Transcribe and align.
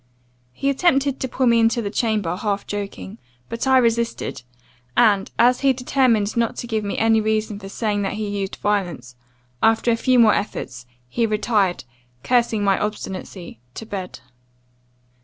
He 0.51 0.71
attempted 0.71 1.19
to 1.19 1.27
pull 1.27 1.45
me 1.45 1.59
into 1.59 1.79
the 1.79 1.91
chamber, 1.91 2.35
half 2.35 2.65
joking. 2.65 3.19
But 3.49 3.67
I 3.67 3.77
resisted; 3.77 4.41
and, 4.97 5.29
as 5.37 5.59
he 5.59 5.67
had 5.67 5.77
determined 5.77 6.35
not 6.35 6.55
to 6.55 6.65
give 6.65 6.83
me 6.83 6.97
any 6.97 7.21
reason 7.21 7.59
for 7.59 7.69
saying 7.69 8.01
that 8.01 8.13
he 8.13 8.27
used 8.41 8.55
violence, 8.55 9.15
after 9.61 9.91
a 9.91 9.95
few 9.95 10.17
more 10.17 10.33
efforts, 10.33 10.87
he 11.07 11.27
retired, 11.27 11.83
cursing 12.23 12.63
my 12.63 12.79
obstinacy, 12.79 13.59
to 13.75 13.85
bed. 13.85 14.21